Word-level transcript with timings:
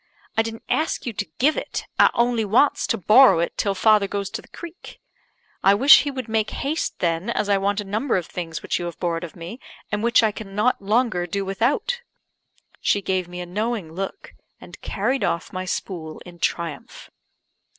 "I 0.35 0.41
didn't 0.41 0.63
ask 0.67 1.05
you 1.05 1.13
to 1.13 1.29
give 1.37 1.55
it. 1.55 1.85
I 1.99 2.09
only 2.15 2.43
wants 2.43 2.87
to 2.87 2.97
borrow 2.97 3.37
it 3.37 3.55
till 3.55 3.75
father 3.75 4.07
goes 4.07 4.31
to 4.31 4.41
the 4.41 4.47
creek." 4.47 4.99
"I 5.61 5.75
wish 5.75 6.01
he 6.01 6.09
would 6.09 6.27
make 6.27 6.49
haste, 6.65 6.97
then, 7.01 7.29
as 7.29 7.49
I 7.49 7.59
want 7.59 7.79
a 7.79 7.83
number 7.83 8.17
of 8.17 8.25
things 8.25 8.63
which 8.63 8.79
you 8.79 8.85
have 8.85 8.99
borrowed 8.99 9.23
of 9.23 9.35
me, 9.35 9.59
and 9.91 10.01
which 10.01 10.23
I 10.23 10.31
cannot 10.31 10.81
longer 10.81 11.27
do 11.27 11.45
without." 11.45 12.01
She 12.79 13.03
gave 13.03 13.27
me 13.27 13.41
a 13.41 13.45
knowing 13.45 13.93
look, 13.93 14.33
and 14.59 14.81
carried 14.81 15.23
off 15.23 15.53
my 15.53 15.65
spool 15.65 16.19
in 16.25 16.39
triumph. 16.39 17.11